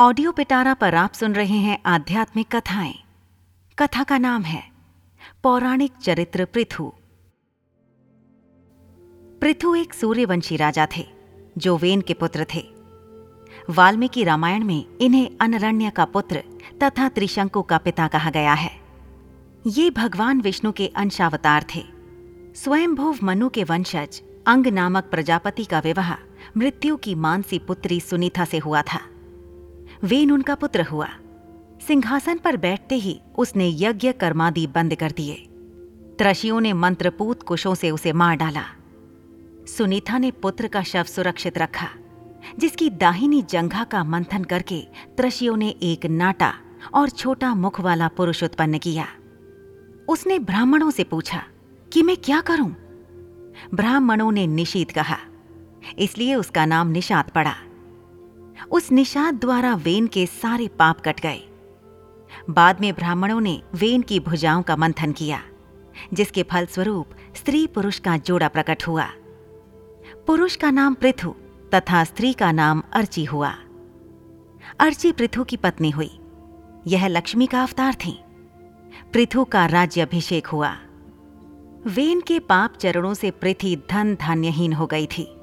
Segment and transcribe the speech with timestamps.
[0.00, 2.94] Audio पिटारा पर आप सुन रहे हैं आध्यात्मिक कथाएँ।
[3.78, 4.62] कथा का नाम है,
[5.42, 6.92] पौराणिक चरित्र पृथु।
[9.40, 11.06] पृथु एक सूर्यवंशी राजा थे,
[11.58, 12.62] जो वेन के पुत्र थे।
[13.70, 16.42] वाल्मीकि रामायण में इन्हें अनरण्य का पुत्र
[16.82, 18.80] तथा त्रिशंकु का पिता कहा गया है।
[19.66, 21.84] ये भगवान विष्णु के अंशावतार थे।
[22.54, 26.14] स्वयंभुव मनु के वंशज अंग नामक प्रजापति का विवाह
[26.56, 29.00] मृत्यु की मानसी पुत्री सुनीता से हुआ था।
[30.04, 31.08] वेन उनका पुत्र हुआ।
[31.88, 35.34] सिंहासन पर बैठते ही उसने यज्ञ कर्मादि बंद कर दिए।
[36.18, 38.62] त्रशियों ने मंत्रपूत कुशों से उसे मार डाला।
[39.66, 41.88] सुनीता ने पुत्र का शव सुरक्षित रखा,
[42.58, 44.80] जिसकी दाहिनी जंघा का मंथन करके
[45.16, 46.54] त्रशियों ने एक नाटा
[46.94, 49.06] और छोटा मुख वाला पुरुष उत्पन्न किया।
[50.08, 51.42] उसने ब्राह्मणों से पूछा,
[51.92, 52.76] कि मैं क्या करूँ?
[53.74, 55.16] ब्राह्मणों ने निशीत कहा।
[55.98, 57.54] इसलिए उसका नाम निषाद पड़ा।
[58.70, 61.48] उस निषाद द्वारा वेन के सारे पाप कट गए।
[62.50, 65.42] बाद में ब्राह्मणों ने वेन की भुजाओं का मंथन किया,
[66.14, 69.06] जिसके फलस्वरूप स्त्री पुरुष का जोड़ा प्रकट हुआ।
[70.26, 71.34] पुरुष का नाम पृथु
[71.74, 73.54] तथा स्त्री का नाम अर्ची हुआ।
[74.78, 76.18] अर्ची पृथु की पत्नी हुई।
[76.86, 78.20] यह लक्ष्मी का अवतार थी।
[79.12, 80.76] पृथु का राज्य अभिषेक हुआ।
[81.86, 85.37] वेन के पाप चरणों से पृथ्वी धन धान्यहीन हो गई थी।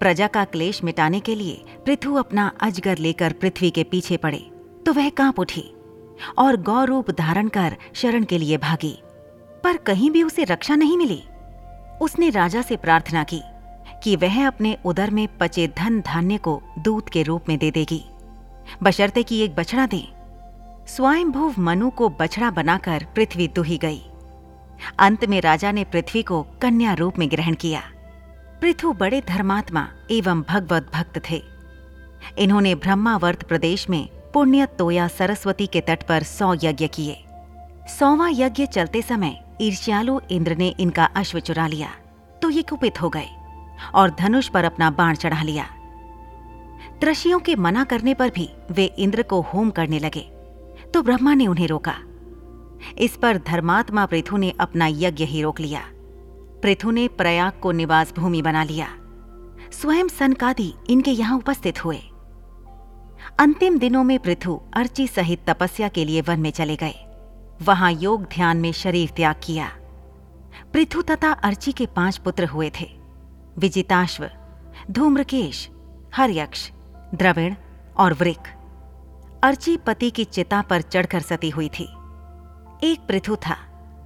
[0.00, 4.50] प्रजा का क्लेश मिटाने के लिए पृथु अपना अजगर लेकर पृथ्वी के पीछे पड़े
[4.86, 5.70] तो वह काँप उठी
[6.38, 8.98] और गौ रूप धारण कर शरण के लिए भागी।
[9.64, 11.22] पर कहीं भी उसे रक्षा नहीं मिली।
[12.02, 13.42] उसने राजा से प्रार्थना की
[14.02, 18.04] कि वह अपने उदर में पचे धन धान्य को दूत के रूप में दे देगी।
[18.82, 20.08] बशर्ते कि एक बछड़ा दे।
[20.86, 24.02] स्वयंभुव मनु को बछड़ा बनाकर पृथ्वी दुही गई।
[24.98, 27.82] अंत में राजा ने पृथ्वी को कन्या रूप में ग्रहण किया।
[28.64, 31.40] पृथु बड़े धर्मात्मा एवं भगवत भक्त थे।
[32.38, 37.16] इन्होंने ब्रह्मावर्त प्रदेश में पुण्य तोया सरस्वती के तट पर सौ यज्ञ किए।
[37.88, 41.90] सौवा यज्ञ चलते समय ईर्ष्यालु इंद्र ने इनका अश्व चुरा लिया
[42.42, 43.28] तो ये कुपित हो गए
[43.94, 45.68] और धनुष पर अपना बाण चढ़ा लिया।
[47.00, 50.28] त्रशियों के मना करने पर भी वे इंद्र को होम करने लगे
[50.94, 51.96] तो ब्रह्मा ने उन्हें रोका।
[52.98, 55.88] इस पर धर्मात्मा पृथु ने अपना यज्ञ ही रोक लिया।
[56.64, 58.88] पृथु ने प्रयाग को निवास भूमि बना लिया।
[59.72, 61.96] स्वयं सनकादि इनके यहाँ उपस्थित हुए।
[63.38, 66.94] अंतिम दिनों में पृथु अर्ची सहित तपस्या के लिए वन में चले गए।
[67.62, 69.68] वहाँ योग ध्यान में शरीर त्याग किया।
[70.72, 72.90] पृथु तथा अर्ची के पाँच पुत्र हुए थे।
[73.58, 74.30] विजिताश्व,
[74.90, 75.70] धूम्रकेश,
[76.14, 76.70] हरयक्ष,
[77.14, 77.54] द्रविण
[77.96, 78.48] और वृक।
[79.42, 81.84] अर्ची पति की चिता पर चढ़कर सती हुई थी।
[82.84, 83.56] एक पृथु था,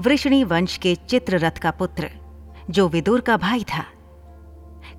[0.00, 2.10] वृषणी वंश के चित्ररथ का पुत्र।
[2.70, 3.84] जो विदुर का भाई था।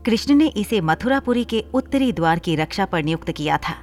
[0.06, 3.74] कृष्ण ने इसे मथुरापुरी के उत्तरी द्वार की रक्षा पर नियुक्त किया था।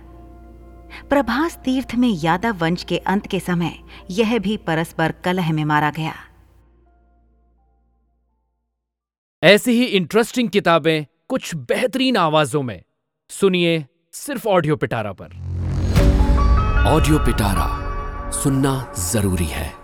[1.08, 3.78] प्रभास तीर्थ में यादव वंश के अंत के समय
[4.10, 6.14] यह भी परस्पर कलह में मारा गया।
[9.42, 12.82] ऐसी ही इंटरेस्टिंग किताबें कुछ बेहतरीन आवाजों में।
[13.30, 15.26] सुनिए सिर्फ़ ऑडियो पिटारा पर।
[16.86, 17.90] ऑडियो पिटारा
[18.30, 19.79] सुनना ज़रूरी है।